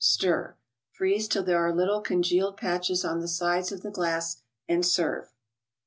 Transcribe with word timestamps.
Stir. 0.03 0.55
Freeze 0.89 1.27
till 1.27 1.43
there 1.43 1.59
are 1.63 1.71
little 1.75 2.01
congealed 2.01 2.57
patches 2.57 3.05
on 3.05 3.19
the 3.19 3.27
sides 3.27 3.71
of 3.71 3.83
the 3.83 3.91
glass, 3.91 4.37
and 4.67 4.83
serve. 4.83 5.31